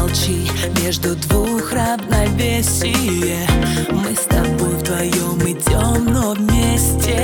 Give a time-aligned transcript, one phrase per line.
[0.00, 0.46] молчи.
[0.82, 3.46] Между двух равновесие
[3.90, 7.19] Мы с тобой вдвоем идем, но вместе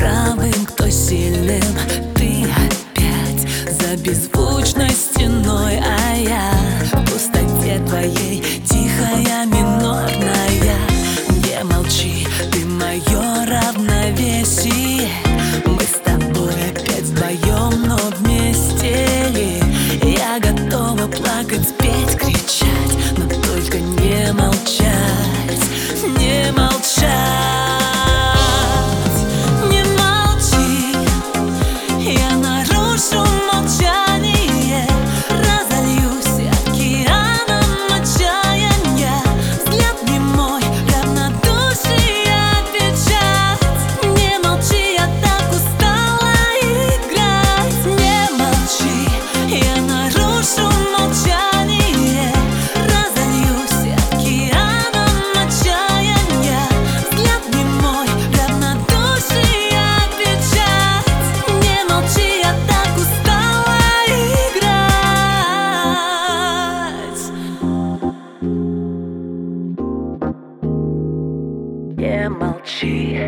[0.00, 1.62] правым, кто сильным.
[2.14, 6.50] Ты опять за беззвучной стеной, а я
[6.92, 10.78] В пустоте твоей тихая минорная.
[11.44, 15.08] Не молчи, ты мое равновесие.
[15.66, 19.62] Мы с тобой опять вдвоем, но вместе
[20.02, 21.99] Я готова плакать, петь.
[72.00, 73.18] не молчи.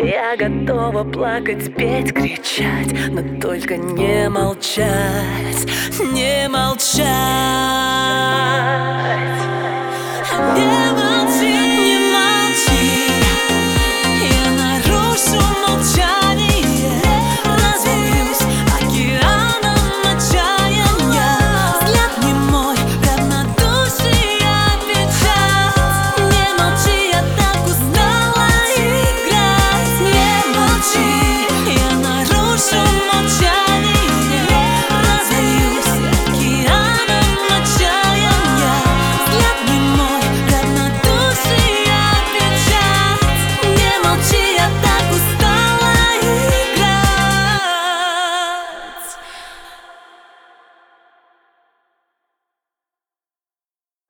[0.00, 5.66] Я готова плакать, петь, кричать Но только не молчать,
[6.12, 7.02] не молчать.
[10.54, 10.91] Не молчать